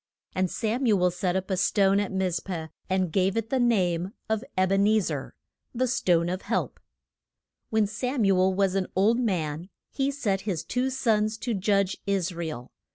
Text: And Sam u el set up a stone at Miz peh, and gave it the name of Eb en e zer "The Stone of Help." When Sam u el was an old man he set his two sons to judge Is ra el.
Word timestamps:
And 0.33 0.49
Sam 0.49 0.87
u 0.87 0.99
el 0.99 1.11
set 1.11 1.35
up 1.35 1.51
a 1.51 1.55
stone 1.57 1.99
at 1.99 2.11
Miz 2.11 2.39
peh, 2.39 2.69
and 2.89 3.11
gave 3.11 3.37
it 3.37 3.51
the 3.51 3.59
name 3.59 4.13
of 4.29 4.43
Eb 4.57 4.71
en 4.71 4.87
e 4.87 4.99
zer 4.99 5.35
"The 5.75 5.85
Stone 5.85 6.27
of 6.27 6.41
Help." 6.41 6.79
When 7.69 7.85
Sam 7.85 8.25
u 8.25 8.35
el 8.35 8.51
was 8.55 8.73
an 8.73 8.87
old 8.95 9.19
man 9.19 9.69
he 9.91 10.09
set 10.09 10.41
his 10.41 10.63
two 10.63 10.89
sons 10.89 11.37
to 11.37 11.53
judge 11.53 11.97
Is 12.07 12.33
ra 12.33 12.45
el. 12.47 12.71